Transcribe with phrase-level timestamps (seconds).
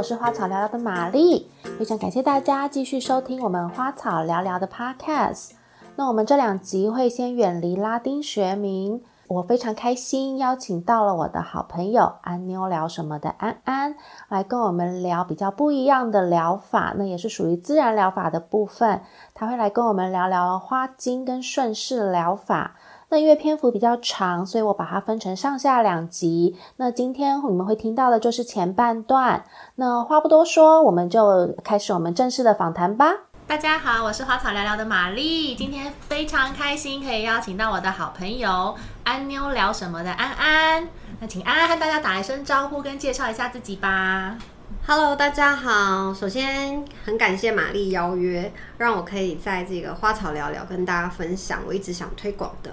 [0.00, 5.50] 我是花草聊聊的玛丽，非常感谢大家继续收听我们花草聊聊的 Podcast。
[5.94, 13.94] 那我们这两集会先远离拉丁学名，我非常开心邀请到了我的好朋友安妞聊什么的安安
[14.30, 19.02] 来跟我们聊比较不一样的疗法，那也是属于自然疗法的部分，
[19.34, 22.74] 他会来跟我们聊聊花精跟顺势疗法。
[23.12, 26.56] 那因为篇幅比较长，所以我把它分成上下两集。
[26.76, 29.44] 那今天你们会听到的就是前半段。
[29.74, 33.12] 那话不多说，我们就开始我们正式的访谈吧。
[33.48, 40.88] 大家好，我是花草聊聊的玛丽，今天非常开心可以邀请到我的好朋友安妞聊什么的安安。
[41.18, 44.38] 那请安安和大家打一声招呼，跟介绍一下自己吧。
[44.86, 46.14] Hello，大家好。
[46.14, 52.72] 首先很感谢玛丽邀约，让我可以在这个花草聊聊跟大家分享我一直想推广的。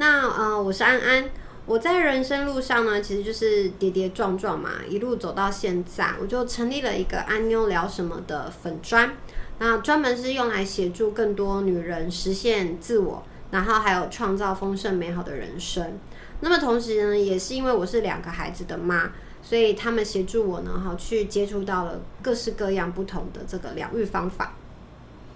[0.00, 1.28] 那呃，我是安安。
[1.66, 9.14] 我在人生路上呢，其实就是跌跌撞撞嘛，一路走到现在，我就成立了一个安妞聊什么的粉专。
[9.58, 15.98] 那专门是用来协助更多女人实现自我，然后还有创造丰盛美好的人生。
[16.40, 24.54] 那么同时呢，也是因为我是两个孩子的妈，所以他们协助我呢，哈，去接触到了各式各样不同的这个疗愈方法。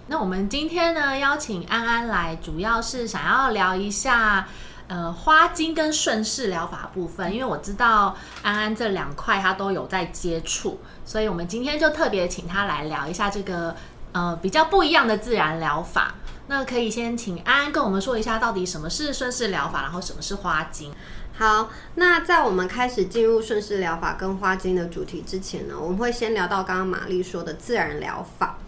[0.07, 4.47] 那我们今天呢，邀请安安来，主要是想要聊一下，
[4.87, 7.33] 呃，花精跟顺势疗法部分。
[7.33, 13.75] 因为我知道安安这两块他都有在接触，所以我们今天就特别请他来聊一下这个，
[14.13, 16.15] 呃，比较不一样的自然疗法。
[16.49, 20.93] 那可以先请安安跟我们说一下，到底什么是顺势疗法，然后什么是花精。
[21.37, 28.59] 好，那在我们开始进入顺势疗法跟花精的主题之前呢，我们会先聊到刚刚玛丽说的自然疗法。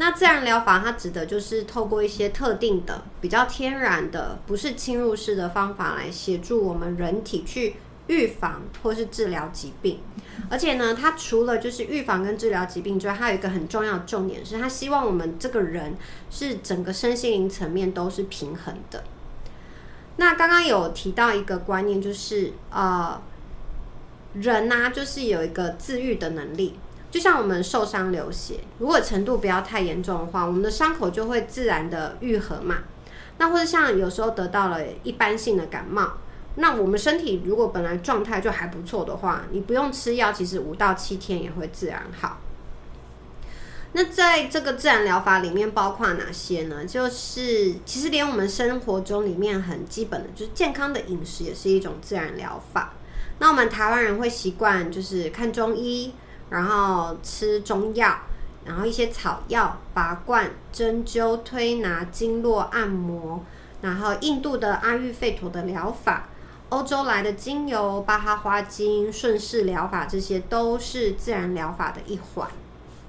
[0.00, 7.74] 那自然疗法它指的就是透过一些特定的、比较天然的、不是侵入式的方法来协助我们人体去
[8.06, 9.98] 预防或是治疗疾病。
[10.48, 15.96] 而且呢，它除了就是预防跟治疗疾病之外，它有一个很重要的重点是，它希望我们这个人
[16.30, 19.02] 是整个身心灵层面都是平衡的。
[20.16, 23.20] 那刚刚有提到一个观念，就是呃，
[24.34, 26.78] 人呢就是有一个自愈的能力。
[27.10, 32.80] 就像我们受伤流血，如果程度不要太严重的话，我们的伤口就会自然的愈合嘛。
[33.38, 36.18] 那或者像有时候得到了一般性的感冒，
[36.56, 42.40] 那我们身体如果本来状态就还不错的话，你不用吃药，其实五到七天也会自然好。
[43.92, 46.84] 那在这个自然疗法里面包括哪些呢？
[46.84, 52.92] 就是其实连我们生活中里面很基本的，就是健康的饮食也是一种自然疗法。
[53.38, 56.12] 那我们台湾人会习惯就是看中医。
[56.50, 58.18] 然后吃中药，
[58.64, 63.44] 然后一些草药、拔罐、针灸、推拿、经络按摩，
[63.82, 66.28] 然后印度的阿育吠陀的疗法，
[66.70, 72.48] 欧洲来的精油、巴哈花精、顺势疗法，这些都是自然疗法的一环。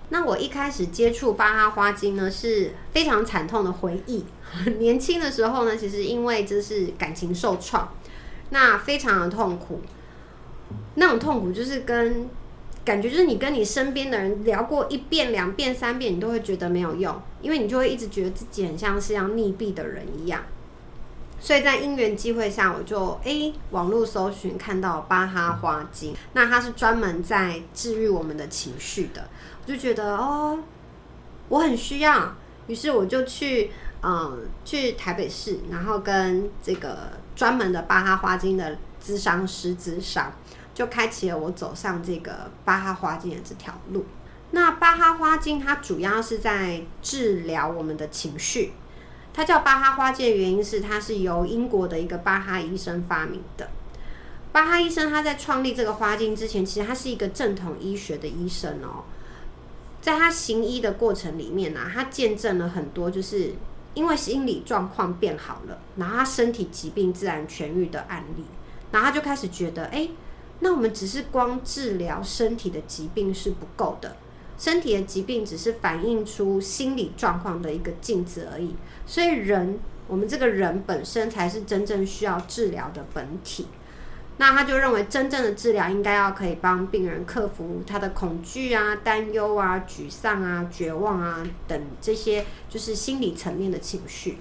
[0.09, 4.25] 那我一开始接触巴哈花精呢，是非常惨痛的回忆。
[4.79, 7.87] 年轻的时候呢，其实因为这是感情受创，
[8.49, 9.81] 那非常的痛苦，
[10.95, 12.29] 那种痛苦就是跟。
[12.85, 20.41] 感觉就是你跟你身边的人聊过一遍、两遍、三遍，你都会觉得没有用，因为你就会一直觉得自己很像是要溺毙的人一样。
[21.41, 29.29] 所以在因缘机会下，我就诶网络搜寻看到巴哈花精，那它是专门在治愈我们的情绪的，
[29.63, 30.59] 我就觉得哦，
[31.47, 32.35] 我很需要，
[32.67, 40.33] 于是我就去嗯去台北市，然后跟这个专门的巴哈花精的咨商师咨商。
[40.79, 44.05] 就开启了我走上这个巴哈花精的这条路。
[44.51, 48.71] 那巴哈花精它主要是在治疗我们的情绪。
[49.33, 53.69] 它叫巴哈花精的原因是，它是由英国的一个巴哈医生发明的。
[54.53, 59.03] 巴哈医生他在创立这个花精之前，其实他是一个正统医学的医生哦。
[59.99, 63.53] 在他行医的过程里面呢，他见证了很多，就是
[63.95, 68.45] 因为心理状况变好了，然后他身体疾病自然痊愈的案例。
[68.93, 70.07] 然后他就开始觉得，哎。
[70.59, 74.17] 那我们只是光治疗身体的疾病是不够的，
[74.57, 78.75] 身体的疾病只是反映出心理状况的一个镜子而已。
[79.05, 83.67] 所以人，我们这个人本身才是真正需要治疗的本体。
[84.37, 94.37] 那他就认为，真正的治疗应该要可以帮病人克服他的恐惧啊、担忧啊、沮丧啊、绝望啊等这些，就是心理层面的情绪。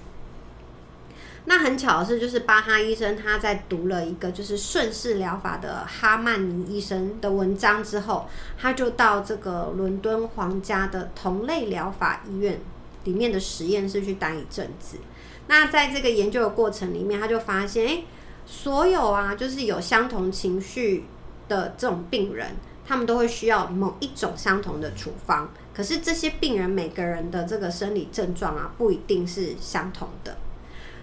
[1.50, 8.28] 那很巧的是，就是巴哈医生他在读了一个就是顺势疗法的哈曼尼医生的文章之后，
[8.58, 12.60] 他就到这个伦敦皇家的同类疗法医院
[13.04, 14.98] 里面的实验室去待一阵子。
[15.46, 18.04] 那在这个研究的过程里面，他就发现，哎，
[18.44, 21.06] 所有啊，就是有相同情绪
[21.48, 22.56] 的这种病人，
[22.86, 25.50] 他们都会需要某一种相同的处方。
[25.74, 30.36] 可是这些病人每个人的这个生理症状啊，不一定是相同的。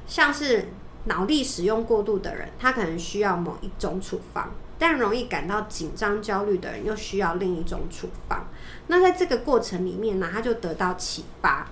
[0.07, 0.65] 像是
[1.05, 4.45] 脑力使用过度的人，他可能需要某一种处方；
[4.77, 8.45] 但容易感到紧张、焦虑的人，又需要另一种处方。
[8.87, 11.67] 那在这个过程里面呢，他就得到启发。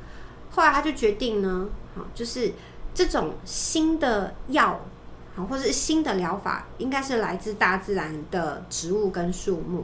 [0.52, 2.54] 后来他就决定呢，好，就是
[2.94, 4.80] 这种新的药，
[5.36, 9.84] 好，或者是新的疗法，应该是来自大自然的植物跟树木。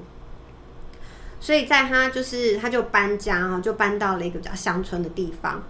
[1.40, 5.64] 所以在他就是他就搬家哈，就搬到了一个比较乡村的地方。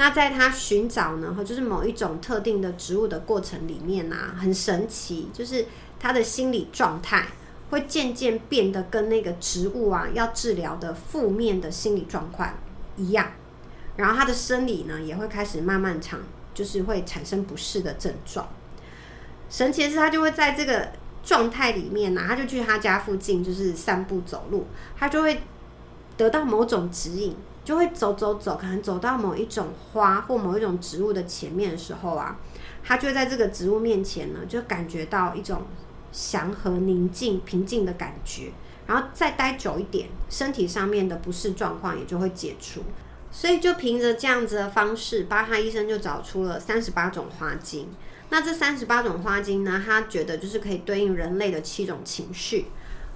[0.00, 5.66] 那在他寻找呢，就是某一种特定的植物的过程里面呢，很神奇，就是
[5.98, 7.26] 他的心理状态
[7.68, 12.48] 会渐渐变得跟那个植物啊要治疗的负面的心理状况
[12.96, 13.32] 一样，
[13.96, 16.18] 然后他的生理呢也会开始慢慢长，
[16.54, 18.48] 就是会产生不适的症状。
[19.50, 20.92] 神奇的是，他就会在这个
[21.22, 24.66] 状态里面呢，他就去他家附近就是散步走路，
[24.96, 25.42] 他就会
[26.16, 27.36] 得到某种指引。
[27.64, 32.38] 就会走走走，可能走到某一种花或某一种植物的前面的时候啊，
[32.82, 35.62] 他就在这个植物面前呢，就感觉到一种
[36.10, 38.52] 祥和、宁静、平静的感觉。
[38.86, 42.82] 然后再待久一点，身体上面的不适状况也就会解除。
[43.30, 47.88] 所以就凭着这样子的方式，巴哈医生就找出了三十八种花精。
[48.30, 52.66] 那这三十八种花精呢，他觉得就是可以对应人类的七种情绪：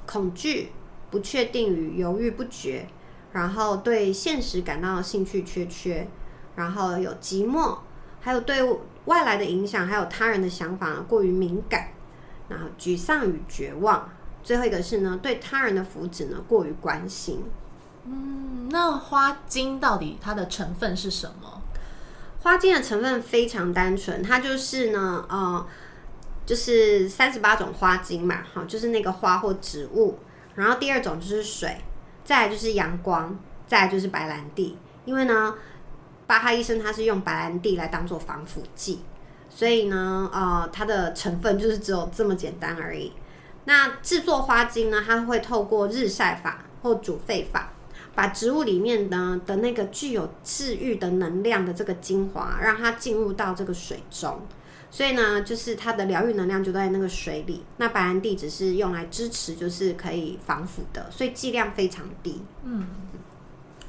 [0.06, 0.70] 恐惧、
[1.11, 2.87] 不确定与犹豫不决。
[3.35, 6.07] 然后对现实感到兴趣缺缺，
[6.55, 7.79] 然后有寂寞，
[8.21, 8.63] 还有对
[9.07, 11.89] 外来的影响，还有他人的想法过于敏感，
[12.49, 14.09] 然后沮丧与绝望。
[14.45, 17.43] 最后一个是呢，对他人的福祉呢过于关心。
[18.05, 21.61] 嗯，那花精到底它的成分是什么？
[22.41, 25.67] 花精的成分非常单纯，它就是呢，呃，
[26.47, 30.21] 就是三十八种花精嘛，好，就是那个花或植物。
[30.55, 31.79] 然后第二种就是水。
[32.25, 34.76] 再就是阳光，再就是白兰地。
[35.05, 35.55] 因为呢，
[36.26, 39.00] 巴哈医生他是用白兰地来当做防腐剂，
[39.50, 43.12] 所以呢，呃，它的成分就是只有这么简单而已。
[43.67, 47.73] 那制作花精呢，它会透过日晒法或煮沸法，
[48.15, 54.41] 把植物里面呢的那个具有治愈的能量的这个精华，让它进入到这个水中。
[54.94, 57.64] 所以呢，就是它的疗愈能量就在那个水里。
[57.79, 62.41] 那白兰地只是用来支持，就是可以防腐的，所以剂量非常低。
[62.62, 62.87] 嗯，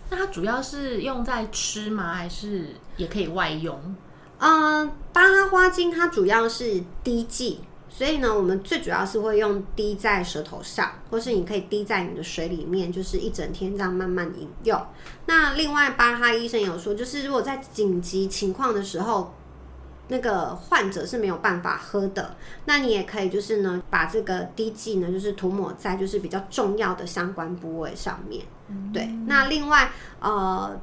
[0.10, 2.16] 那它主要是用在吃吗？
[2.16, 3.96] 还是也可以外用？
[4.40, 14.84] 嗯，巴哈花精它主要是滴剂，所以呢，我们最主要是会用滴在舌头上，或是你可以滴在你的水里面，就是一整天这样慢慢饮用。
[15.28, 19.32] 那另外，巴哈医生有说，就是如果在紧急情况的时候。
[20.08, 22.36] 那个患者是没有办法喝的，
[22.66, 28.46] 那你也可以就是呢，把这个滴剂呢，就是涂抹在就是比较重要的相关部位上面。
[28.94, 30.80] 对，那另外呃，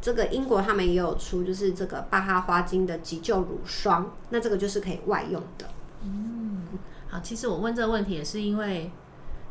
[0.00, 5.68] 这个英国他们也有出就是这个巴哈花精的急救乳霜，那这个就是可以外用的。
[6.02, 6.66] 嗯，
[7.08, 8.90] 好，其实我问这个问题也是因为，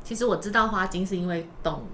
[0.03, 1.85] 其实我知道花精是因为动物，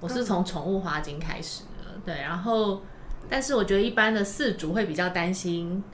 [0.00, 2.00] 我是从宠物花精开始的。
[2.06, 2.80] 对，然后
[3.28, 5.84] 但是我觉得一般的饲主会比较担心。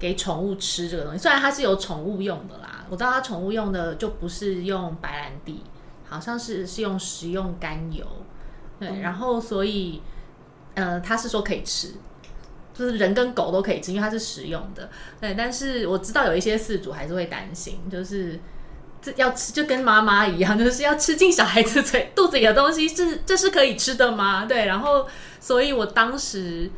[0.00, 5.62] 给宠物吃这个东西，虽然它是有宠物用的啦，我知道它宠物用的就不是用白兰地，
[6.08, 8.04] 好像是是用食用甘油，
[8.80, 10.00] 对，然后所以
[10.74, 11.92] 呃，他是说可以吃，
[12.72, 14.88] 就是人跟狗都可以吃，因为它是食用的，
[15.20, 18.40] 对，但是我知道有一些饲主还是会担心，就是
[19.02, 24.46] 这要吃就跟妈妈一样，就是要吃进小孩子嘴肚子里的东西，是这是可以吃的吗？
[24.46, 25.06] 对，然后
[25.38, 26.70] 所以我当时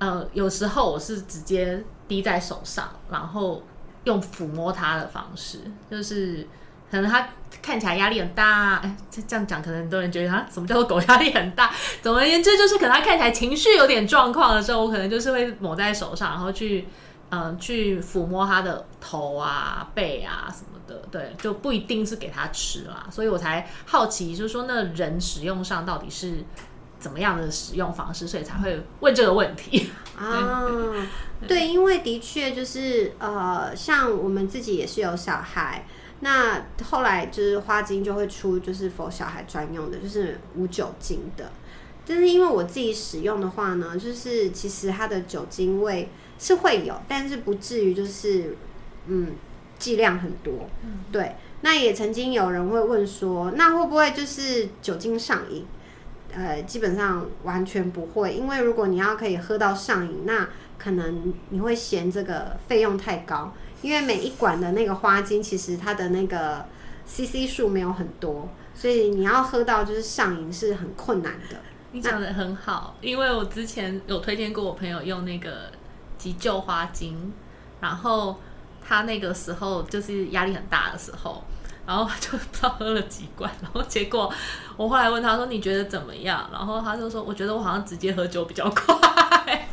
[0.00, 1.82] 呃，有时候我是直接。
[2.10, 3.62] 滴在手上，然后
[4.02, 6.44] 用抚摸它的方式，就是
[6.90, 7.24] 可能它
[7.62, 11.72] 看起来压力很大，哎，这这样讲可能很多人觉得啊，什么叫做狗压力很大？
[12.02, 16.88] 总而言之，就是可能它看起来情绪有点状况的时候，我可能就是会抹在手上，然后去
[17.28, 26.44] 嗯去抚摸它的头啊、背啊什么的，对，就不一定是给它吃啦，所以我才好奇，就是说那人使用上到底是。
[27.00, 30.64] 怎么样的使用方式，所以才会问这个问题啊？
[31.48, 35.86] 对，因为的确就是呃，像我们自己也是有小孩，
[36.20, 41.50] 那后来就是花精就会出，就是否小孩专用的，就是无酒精的。
[42.06, 48.56] 但是因为我自己使用的话呢，就是其实它的酒精味是会有，但是不至于就是
[49.06, 49.32] 嗯
[49.78, 50.68] 剂量很多。
[51.10, 55.64] 对，那也曾经有人会问说，那会不会就是酒精上瘾？
[56.32, 66.64] 呃，基本上完全不会，因为如果你要可以喝到上瘾，那可能你会嫌这个费用太高，因为每一管的那个花精其实它的那个
[67.06, 71.56] CC 数没有很多，所以你要喝到就是上瘾是很困难的。
[71.92, 75.72] 你讲的很好，因为我之前有推荐过我朋友用那个
[76.16, 77.32] 急救花精，
[77.80, 78.36] 然后
[78.80, 81.42] 他那个时候就是压力很大的时候，
[81.86, 84.32] 然后就不知道喝了几罐，然后结果
[84.76, 89.68] 我后来问他说你觉得怎么样，然后他就说我觉得我好像直接喝酒比较快。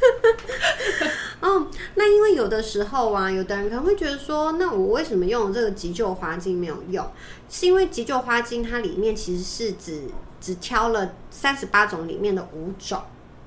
[1.40, 7.06] 哦，那因为有的时候啊，有的人可能会觉得说，那我为什么用这个急救花精没有用？
[7.48, 10.02] 是因为急救花精它里面其实是只
[10.40, 13.00] 只挑了三十八种里面的五种，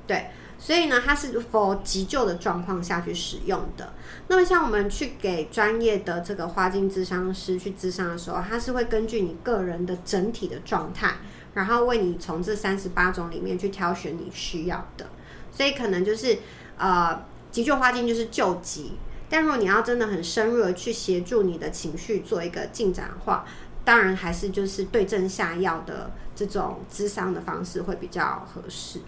[0.08, 3.92] 对，所以呢，它是 for 急救的状况下去使用的。
[4.28, 11.16] 那么像我们去给专业的这个花精咨商师去咨商的时候，他是会根据你个人的整体的状态，
[11.56, 15.10] 然后为你从这三十八种里面去挑选你需要的。
[15.52, 16.38] 所以可能就是
[16.78, 17.20] 呃。
[17.52, 18.94] 急救花精就是救急，
[19.30, 23.46] 但如果你要真的很深入的去协助你的情绪做一个进展的话，
[23.84, 29.02] 当然还是就是对症下药的这种咨商的方式会比较合适。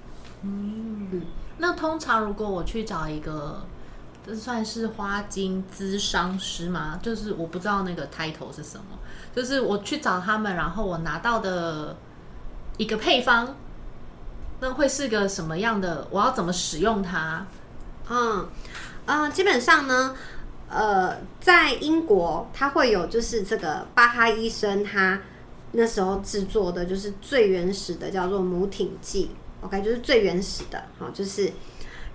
[0.44, 1.22] 嗯，
[1.58, 3.66] 那通常如果我去找一个，
[4.26, 7.00] 这算是花精咨商师吗？
[7.02, 9.00] 就是我不知道那个 title 是什么，
[9.36, 11.96] 就是我去找他们，然后我拿到的
[12.78, 13.56] 一个配方，
[14.60, 16.08] 那会是个什么样的？
[16.10, 17.46] 我要怎么使用它？
[18.10, 18.48] 嗯，
[19.06, 20.16] 呃，基本上呢，
[20.70, 25.22] 呃，在英国，它会有就是这个巴哈医生他
[25.72, 29.32] 那时候制作的，就是最原始的叫做母挺剂
[29.64, 31.52] ，OK，就是最原始的，好，就是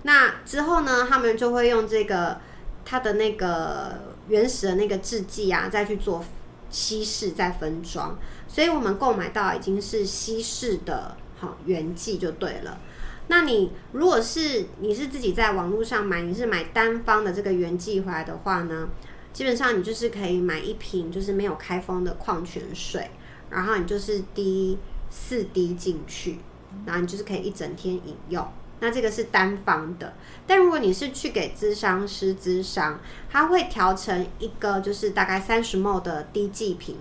[0.03, 2.39] 那之后呢，他们就会用这个
[2.85, 6.23] 它的那个原始的那个制剂啊，再去做
[6.69, 12.79] 稀释再分装，所以我们购买到已经是稀释的，好原剂就对了。
[13.27, 18.89] 那你如果是你是自己在网络上买，你是买单方的这个原剂回来的话呢，
[19.33, 23.11] 基本上你就是可以买一瓶就是没有开封的矿泉水，
[23.49, 24.79] 然后你就是滴
[25.11, 26.39] 四滴进去，
[26.85, 28.47] 然后你就是可以一整天饮用。
[28.81, 30.13] 那这个是单方的，
[30.47, 32.99] 但如果你是去给咨商师咨商，
[33.29, 36.95] 他会调成一个就是大概三十 ml 的滴剂瓶。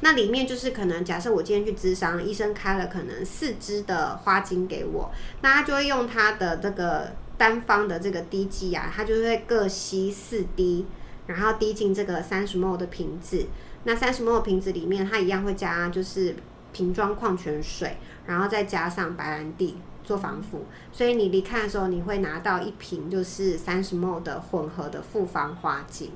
[0.00, 5.10] 那里面就是可能，假设我今天去咨商，医生开了可能四支的花精给我，
[5.42, 10.86] 那他就会用他的这个单方的这个滴剂啊，他就会各吸四滴，
[11.26, 13.46] 然后滴进这个三十 ml 的瓶子。
[13.84, 16.36] 那三十 ml 瓶子里面，它一样会加就是
[16.72, 17.96] 瓶装矿泉水，
[18.28, 20.66] 然后再加上白兰地做防腐。
[20.92, 26.12] 所以你离开的时候，你会拿到一瓶就是三十 ml 的混合的复方花精。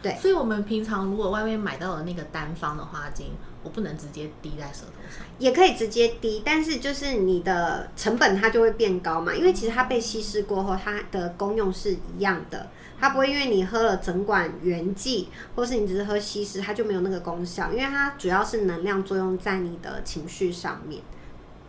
[0.00, 3.32] 对，所以，我们平常如果外面买到的那个单方的花精，
[3.64, 12.68] 我不能直接滴在舌头上，也可以直接滴，但是就是你的成本它就会变高嘛，因为其实它被稀释过后，它的功用是一样的，
[13.00, 21.00] 它不会因为你喝了整管原剂，或是你只是喝稀释，它就没有那个功效，因为它主要是能量作用在你的情绪上面。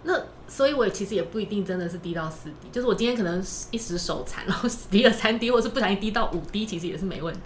[0.04, 0.14] 那
[0.48, 7.42] 所以，我其实也不一定真的是滴到四滴，就是我今天可能一时手残，然后滴了三滴，或者是不小心滴到五滴，其实也是没问题。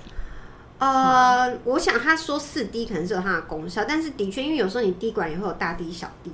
[0.78, 6.32] 呃，我想他说四滴可能是有它的功效，但是的确，因为有时候你滴管也会有大滴小滴。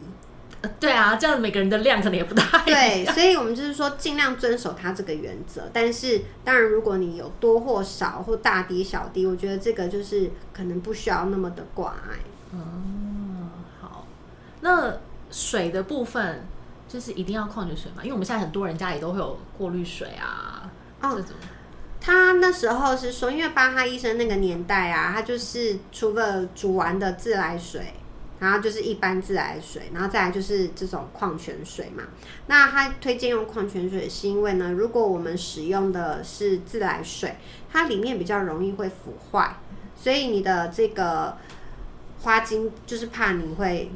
[0.62, 2.44] 呃，对啊，这样每个人的量可能也不大。
[2.66, 5.70] 对，所以我们就是说尽量遵守它这个原则。
[5.72, 12.20] 但是当然，如果你有多或少或大滴小滴，我觉得这个就是可能不需要那么的挂碍。
[12.52, 13.50] 嗯，
[13.80, 14.06] 好。
[14.62, 14.98] 那
[15.32, 16.46] 水的部分
[16.90, 18.04] 就是一定要矿泉水嘛？
[18.04, 20.70] 因为我们现在很多人家里都会有过滤水啊，
[21.02, 21.32] 这种。
[22.02, 27.94] 他那时候是说，因为巴哈医生那个年代啊，他就是除了煮完的自来水，
[28.40, 32.04] 然后就是一般自来水，然后再来就是这种矿泉水嘛。
[32.48, 37.36] 那他推荐用矿泉水，是因为呢，如果我们使用的是自来水，
[37.72, 39.56] 它里面比较容易会腐坏，
[39.96, 41.38] 所以你的这个
[42.22, 43.92] 花精就是怕你会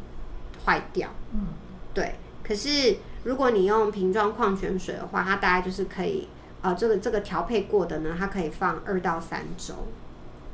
[0.66, 1.10] 坏掉。
[1.34, 1.48] 嗯，
[1.94, 2.16] 对。
[2.44, 6.28] 可是如果你用瓶装矿泉水的话，它大概就是可以。
[6.64, 9.74] 啊，这个这个调配过的呢，它可以放二到三周。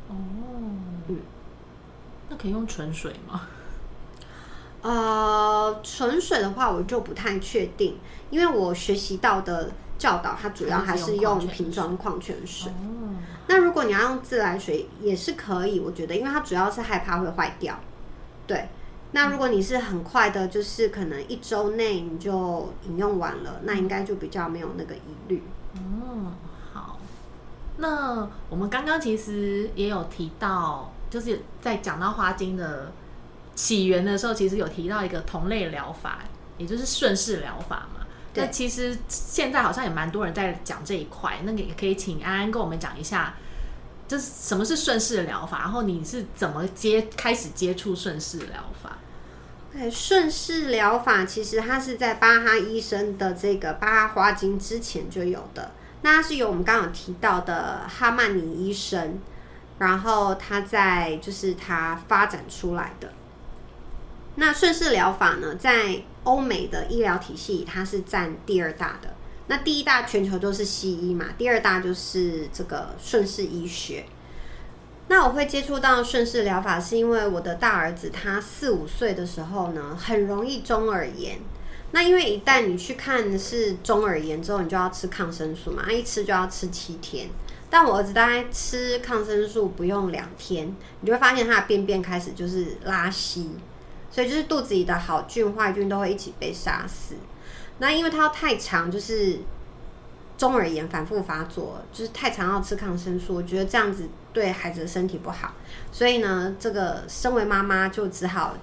[0.07, 0.15] 哦，
[1.07, 1.19] 嗯，
[2.27, 3.43] 那可以用纯水吗？
[4.81, 7.97] 呃，纯水的话，我就不太确定，
[8.29, 12.71] 因为我学习到的教导，它主要还是用瓶装矿泉水。
[13.47, 17.77] 那如果你要用自来水，也是可以，我觉得，因为它主要是害怕会坏掉。
[18.47, 18.69] 对，
[19.11, 25.43] 那如果你是很快的，就是可能一周内你就饮用完了，那应该就比较没有那个疑虑。
[25.73, 26.31] 嗯，
[26.71, 26.97] 好。
[27.77, 32.91] 那我们刚刚其实也有提到，就是在讲到花精的
[33.59, 36.19] 起源的时候，其实有提到一个同类疗法，
[36.57, 38.05] 也就是顺势疗法嘛。
[38.35, 43.33] 那其实现在好像也蛮多人在讲这一块，那个也可以请安安跟我们讲一下
[44.07, 48.97] 就是什么是顺势疗法，然后你是怎么接开始接触顺势疗法？
[49.73, 55.71] 对，顺势疗法其实它是在巴哈医生的这个巴哈花精之前就有的，
[56.03, 59.19] 那它是由我们刚刚有提到的哈曼尼医生，
[59.79, 63.11] 然后他在就是他发展出来的。
[64.39, 69.13] 那顺势疗法呢，在欧美的医疗体系，它是占第二大的。
[69.47, 74.05] 那第一大全球都是西医嘛，第二大就是这个顺势医学。
[75.09, 81.39] 那我会接触到顺势疗法，是因为我的大儿子他四五岁的时候呢，很容易中耳炎。
[81.91, 87.27] 那因为一旦你去看是中耳炎之后，你就要吃抗生素嘛，一吃就要吃七天。
[87.71, 93.49] 但我儿子大概吃抗生素不用两天，你就会发现他的便便开始就是拉稀，
[94.11, 97.15] 所以就是肚子里的好菌坏菌都会一起被杀死。
[97.79, 99.39] 那因为它要太长，就是
[100.37, 105.53] 中耳炎反复发作，就是太长要吃抗生素，我觉得这样子对孩子的身体不好，
[105.91, 108.55] 所以呢，这个身为妈妈就只好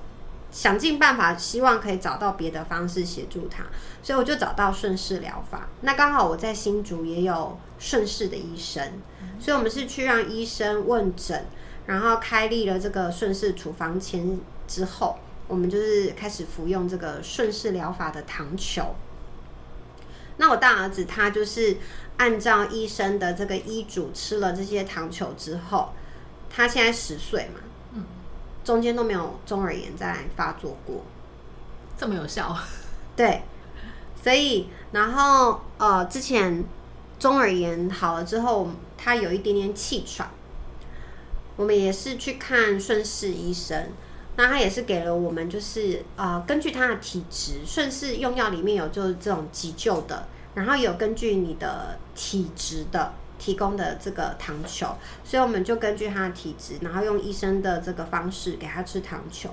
[0.51, 3.65] 想尽办法，希望可以找到别的方式协助他，
[4.03, 5.69] 所以我就找到顺势疗法。
[5.83, 8.83] 那刚好我在新竹也有顺势的医生，
[9.39, 11.47] 所以我们是去让医生问诊，
[11.87, 18.95] 然后开立了这个顺势处方签之后，我们就是开始服用这个顺势疗法的糖球。
[20.39, 21.79] 那我大儿子他就是
[22.19, 25.91] 按照医生的这个医嘱吃了这些糖球之后，
[26.51, 27.61] 他现在十岁嘛，
[27.95, 28.05] 嗯，
[28.63, 31.05] 中间都没有中耳炎再发作过，
[31.97, 32.55] 这么有效？
[33.15, 33.43] 对，
[34.23, 36.65] 所以然后呃，之前
[37.19, 40.29] 中耳炎好了之后，他有一点点气喘，
[41.57, 43.89] 我们也是去看顺势医生。
[44.37, 59.51] 那他也是给了我们，就是呃，根据他的体质，顺势用药里面有就是这种急救的，然后有根据你的体质的提供的这个糖球，所以我们就根据他的体质，然后用医生的这个方式给他吃糖球。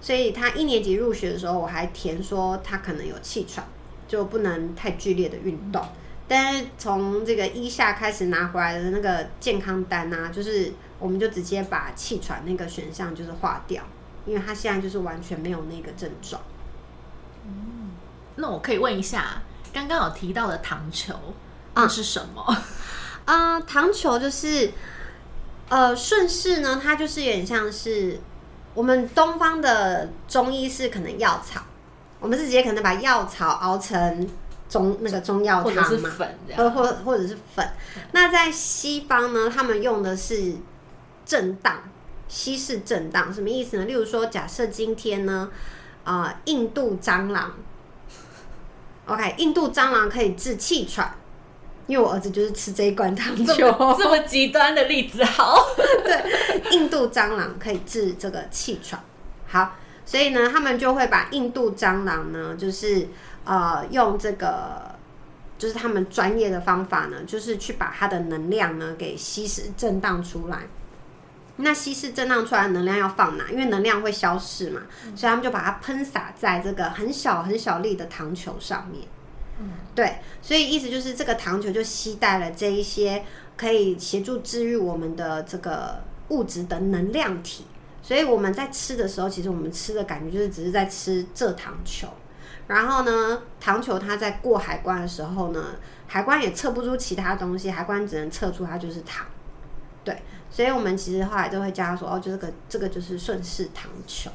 [0.00, 3.66] 所以他一年级入学的时候，我还填说他可能有气喘，
[4.06, 5.82] 就不能太剧烈的运动。
[6.26, 13.82] 但是从这个一下开始拿回来的那个健康单啊，就是我们就直接把气喘那个选项就是划掉。
[14.26, 16.40] 因为他现在就是完全没有那个症状。
[17.46, 17.90] 嗯，
[18.36, 21.14] 那我可以问一下，刚刚有提到的糖球
[21.74, 22.56] 啊是什么？
[23.26, 24.72] 啊， 糖球就是
[25.68, 28.20] 呃顺势呢，它就是有点像是
[28.74, 31.62] 我们东方的中医是可能药草，
[32.20, 34.28] 我们是直接可能把药草熬成
[34.68, 37.68] 中那个中药汤嘛，粉，或或或者是粉。
[38.12, 40.54] 那在西方呢，他们用的是
[41.26, 41.82] 震荡。
[42.28, 43.84] 稀释震荡什么意思呢？
[43.84, 45.50] 例如说，假设今天呢，
[46.04, 47.52] 啊，印度蟑螂
[49.06, 51.14] ，OK，印度蟑螂可以治气喘，
[51.86, 55.66] 因为我儿子就是吃这一罐糖球，这么极端的例子，好，
[56.02, 59.02] 对，印度蟑螂可以治这个气喘，
[59.46, 63.08] 好，所以呢，他们就会把印度蟑螂呢，就是
[63.44, 64.94] 呃，用这个
[65.58, 70.60] 就是他们专业的方法呢，就是去把它的能量呢给稀释震荡出来。
[71.56, 73.48] 那稀释震荡出来的能量要放哪？
[73.48, 74.80] 因为能量会消逝嘛，
[75.14, 79.06] 所以他们就把它喷洒在这个很小很小粒的糖球上面。
[79.60, 83.24] 嗯，对，所以意思就是这个糖球就吸带了这一些
[83.56, 87.64] 可以协助治愈我们的这个物质的能量体。
[88.02, 92.08] 所以我们在吃的时候，其实我们吃的感觉就是只是在吃这糖球。
[92.66, 95.76] 然后呢，糖球它在过海关的时候呢，
[96.08, 99.24] 海关也测不出其他东西，海关只能测出它就是糖。
[100.02, 100.20] 对。
[100.54, 104.30] 所以我们其实后来都会加说，哦，就这个这个就是顺势糖球。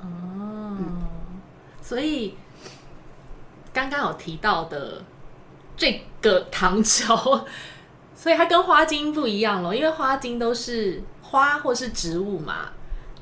[0.00, 0.76] 哦，
[1.82, 2.36] 所以
[3.72, 5.02] 刚刚有提到的
[5.76, 7.44] 这个糖球，
[8.14, 12.70] 所以它跟花精不一样咯，因为花精都是花或是植物嘛。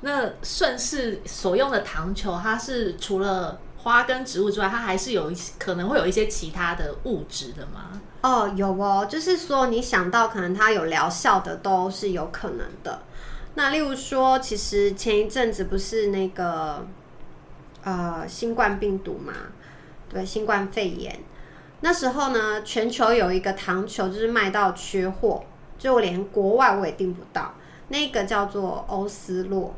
[0.03, 8.03] 那顺势所用的糖球，它是除了花跟植物之外，它还是有一些可能会有一些其他的物质的吗？
[8.21, 13.03] 哦，有哦，就是说你想到可能它有疗效的都是有可能的。
[13.55, 16.85] 那例如说，其实前一阵子不是那个
[17.85, 19.33] 呃新冠病毒嘛，
[20.09, 21.21] 对，新冠肺炎
[21.79, 25.45] 那时候呢，全球有一个糖球就是卖到缺货，
[25.79, 27.55] 就连国外我也订不到。
[27.89, 29.75] 那个叫做欧斯洛，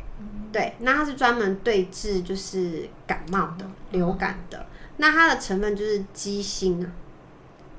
[0.52, 4.66] 对，那它是专门对治就是感冒的、流感的。
[4.96, 6.90] 那它的成分就是鸡心啊。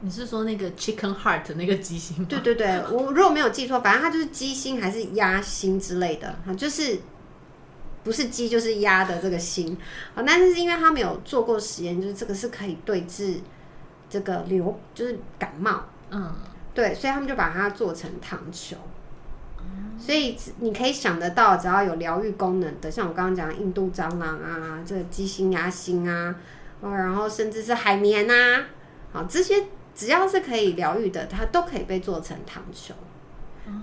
[0.02, 2.26] 你是说那个 chicken heart 那个鸡心吗？
[2.30, 7.00] 对对对，我如果没有记错，反正它就是鸡心还是鸭心之类的，哈，就是
[8.04, 9.78] 不是鸡就是鸭的这个心。
[10.16, 13.42] 好，但是因为他们有做过实验，就是这个是可以对治
[14.10, 16.34] 这个流，就是感冒，嗯，
[16.74, 18.78] 对，所以他们就把它做成糖球。
[20.00, 26.36] 所以你可以想得到，只要有疗愈功能的，像我刚刚讲的印度蟑螂啊，这个鸡心鸭心啊，
[26.82, 28.66] 哦，然后甚至是海绵啊，
[29.12, 32.94] 好，这些只要是可以疗愈的，它都可以被做成糖球。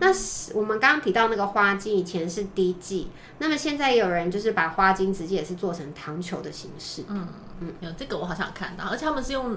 [0.01, 0.09] 那
[0.53, 7.05] 我们刚刚提到那个花精，以前是滴剂，那么现在也有人就是把花精直接也是做成糖球的形式。
[7.07, 7.29] 嗯
[7.61, 9.57] 嗯，有这个我好像看到，而且他们是用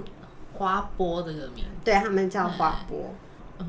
[0.54, 3.00] 花波这个名，对他们叫花波。
[3.10, 3.16] 嗯，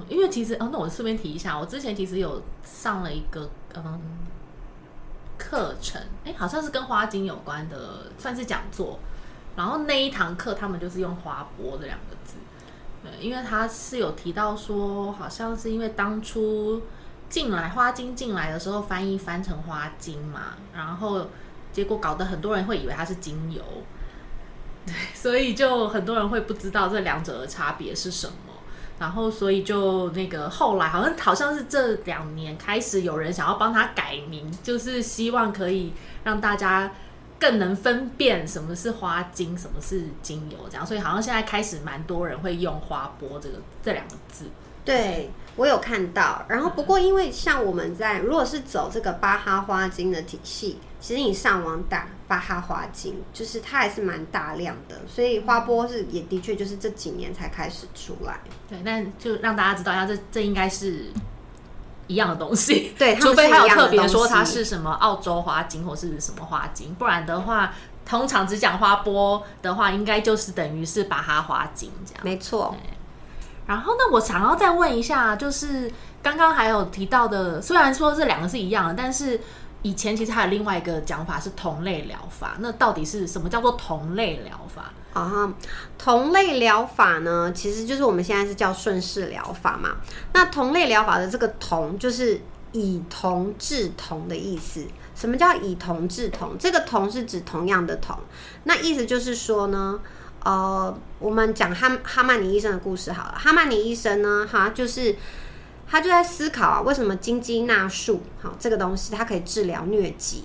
[0.09, 4.01] 因为其实哦，那我顺便提一下，我之前其实有上了一个嗯
[5.37, 8.99] 课程，哎，好像是跟花精有关的，算是讲座。
[9.57, 12.35] 然后那一堂课他们就是用花波这两个字。
[13.03, 16.83] 对，因为他是有提到说，好像是因为当初
[17.29, 21.27] 进来花精进来的时候，翻译翻成花精嘛，然后
[21.73, 23.63] 结果搞得很多人会以为它是精油，
[24.87, 28.50] 对，所以就很多人会不知道这两者的差别是什么，
[29.01, 36.93] 然后所以就那个后来好像好像是这两年开始有人想要帮他改名，就是希望可以让大家。
[37.41, 44.45] 更能分辨什么是花精，什么是精油，这样，所以好像现在开始蛮多人会用花波这个这两个字。
[44.85, 58.41] 对我有看到，然后不过因为像我们在如果是走这个巴哈花精的体系，其实你上网打巴哈花精，就是它还是蛮大量的，所以花波是也的确就是这几年才开始出来。
[58.69, 61.07] 对，但就让大家知道一下，这这应该是。
[62.07, 67.73] 一样的东西， 对，除非他有特别说它是什么澳洲花精或是什么花精，不然的话，
[68.05, 72.25] 通常只讲花波的话，应该就是等于是巴哈花精这样。
[72.25, 72.75] 没错。
[73.69, 75.89] 然后呢，我想要再问一下，就是
[76.21, 79.41] 刚刚还有提到的，虽然说这两个是一样的，但是
[79.83, 84.93] 以前其实还有另外一个讲法是同类疗法，那到底是什么叫做同类疗法？
[85.13, 85.53] 啊，
[85.99, 89.97] 同类疗法呢，其实就是我们现在是叫顺势疗法嘛。
[90.35, 92.41] 那同类疗法的这个“同”就是
[92.73, 94.87] 以同治同的意思。
[95.17, 96.57] 什么叫以同治同？
[96.59, 98.17] 这个“同”是指同样的“同”。
[98.65, 99.99] 那意思就是说呢，
[100.45, 103.35] 呃，我们讲哈哈曼尼医生的故事好了。
[103.37, 105.17] 哈曼尼医生呢，哈，就是
[105.91, 110.45] 他就在思考啊，为什么金鸡纳树好这个东西，它可以治疗疟疾。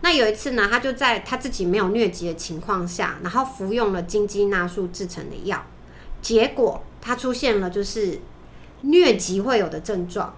[0.00, 5.64] 那有一次呢，他就在他自己没有疟疾的情况下，然后服用了金鸡纳树制成的药，
[6.20, 8.20] 结果他出现了就是
[8.82, 10.34] 疟疾会有的症状，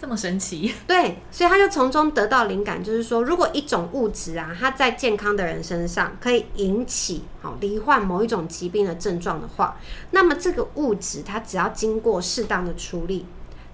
[0.00, 0.72] 这么神奇？
[0.86, 9.76] 对，所以他就从中得到灵感，就是说，如果一种物质啊，它在健康的人身上可以引起好罹患某一种疾病的症状的话，
[10.12, 13.26] 那么这个物质它只要经过适当的处理，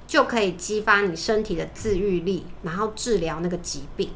[0.06, 4.08] 就可以激发你身体的自愈力，然后治疗那个疾病。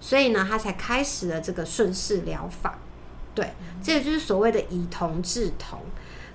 [0.00, 2.78] 所以呢，他才开始了这个顺势疗法。
[3.34, 5.80] 对，这个就是所谓的以同治同。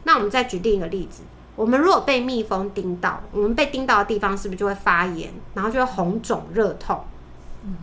[0.06, 1.22] 那我们再举另一个例子，
[1.60, 7.04] 我们如果被蜜蜂叮到，我们被叮到的地方是不是就会发炎，然后就会红肿热痛？
[7.66, 7.76] 嗯。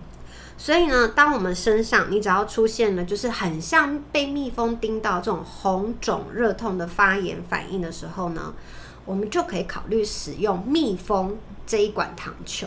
[0.56, 8.54] 所以呢，当我们身上你只要出现了就是很像被蜜蜂叮到这种红肿热痛的发炎反应的时候呢，
[9.04, 11.36] 我们就可以考虑使用蜜蜂
[11.66, 12.66] 这一管糖球。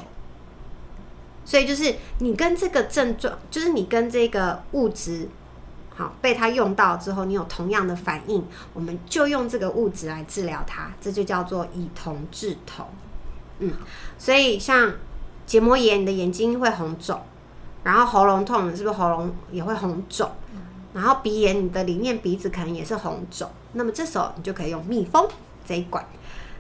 [1.44, 5.28] 所以就是你跟这个症状，就是你跟这个物质，
[6.00, 8.42] 好被它用到之后，你有同样的反应，
[8.74, 12.86] 我们就用这个物质来治疗它，这就叫做以同治同。
[13.60, 13.74] 嗯，
[14.18, 14.94] 所以像
[15.46, 17.22] 结膜炎，你的眼睛会红肿，
[17.84, 20.32] 然后喉咙痛，是不是喉咙也会红肿？
[20.94, 25.28] 然后鼻炎，你的里面鼻子可能也是红肿，那么这时候你就可以用蜜蜂
[25.66, 26.08] 这一管。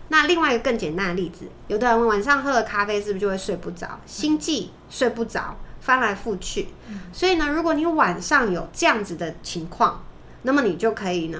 [0.09, 5.55] 那另外一个更简单的例子，有的人晚上喝了咖啡，是不是就会睡不着，心悸、睡不着，
[5.89, 6.67] 翻来覆去？
[7.11, 10.03] 所以呢，如果你晚上有这样子的情况，
[10.43, 11.39] 那么你就可以呢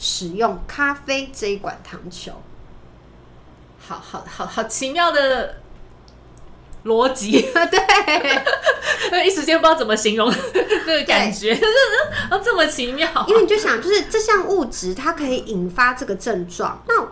[0.00, 2.32] 使用咖啡这一管糖球。
[3.78, 5.60] 好好好好奇妙的
[6.86, 10.28] 逻辑， 对， 一时间不知道怎么形容
[10.86, 11.54] 那个感觉，
[12.28, 13.08] 啊，这么奇妙。
[13.28, 17.06] 因为你就想，就是这项物质它可以引发这个症状，那。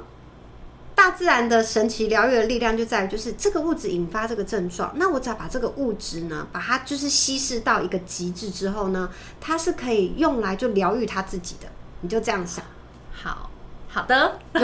[1.02, 4.92] 大自然的神奇疗愈的力量就在于，就是这个物质引发这个症状。
[4.94, 9.10] 那我只要把这个物质呢，把它就是稀释到一个极致之后呢，
[9.40, 11.66] 它是可以用来就疗愈它自己的。
[12.02, 12.64] 你就这样想，
[13.12, 13.50] 好
[13.88, 14.38] 好的，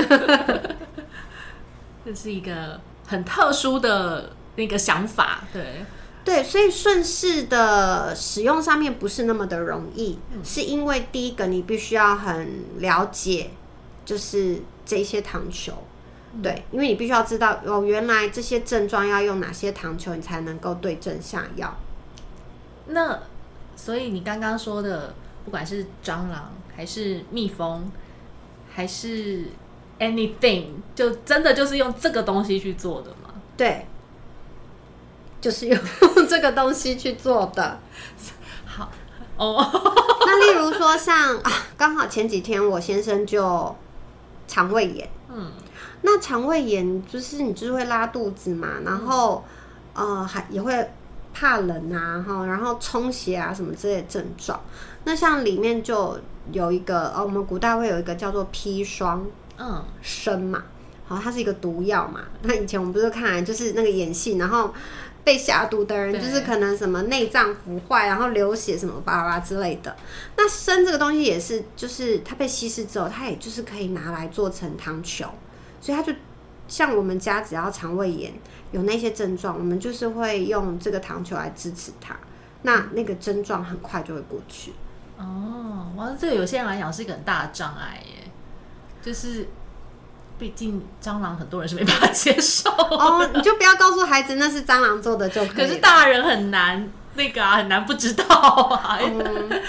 [2.07, 5.43] 这是一个很特殊的那个想法。
[5.53, 5.85] 对
[6.25, 13.51] 对，所以顺势的使用上面不是那么的容易，是因为第一个你必须要很了解，
[14.05, 15.73] 就是这些糖球。
[16.43, 21.77] 对，因为你必须要知道哦，原来这些症状要用哪些糖球，你才能够对症下药。
[22.87, 23.19] 那
[23.77, 25.15] 所以你刚刚说的，
[25.45, 27.91] 不管是蟑螂还是蜜蜂，
[28.73, 29.45] 还是
[29.99, 33.35] anything，就真的就是用这个东西去做的吗？
[33.57, 33.87] 对，
[35.41, 35.79] 就是用
[36.29, 37.79] 这个东西去做的。
[38.67, 38.91] 好
[39.37, 39.71] 哦，
[40.27, 43.75] 那例如说像啊，刚好前几天我先生就
[44.47, 45.53] 肠胃炎，嗯，
[46.03, 49.45] 那肠胃炎就是你就是会拉肚子嘛，然后
[49.95, 50.91] 呃还也会
[51.35, 54.61] 怕冷啊，哈，然后充血啊什么之类的症状。
[55.05, 56.19] 那像里面就
[56.53, 60.63] 有一个呃，我们古代会有一个叫做砒霜嗯，参嘛，
[61.07, 62.21] 好，它是一个毒药嘛。
[62.43, 64.73] 那以前我们不是看就是那个演戏，然后
[65.25, 69.95] 被下毒的人就是可能什么内脏腐坏，然后流血什么巴拉巴拉之类的。
[70.37, 75.27] 那参这个东西也是，就是它被稀释之后，它也就是可以拿来做成汤球，
[75.81, 76.13] 所以他就
[76.67, 78.33] 像我们家只要肠胃炎
[78.73, 82.17] 有那些症状，我们就是会用这个糖球来支持他，
[82.63, 84.73] 那那个症状很快就会过去。
[85.17, 88.31] 哦，哇，这个有些人来讲是一个很大的障碍耶，
[89.03, 89.49] 就是
[90.39, 95.67] 毕竟蟑螂很多人是没办法接受，哦，你就不要告诉孩子那是蟑螂做的就可以可。
[95.67, 98.99] 是大人很难那个啊，很难不知道啊。
[99.01, 99.63] 嗯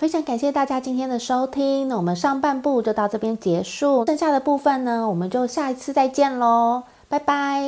[0.00, 7.62] 非常感谢大家今天的收听，那我们上半部就到这边结束，剩下的部分呢，我们就下一次再见喽，拜拜。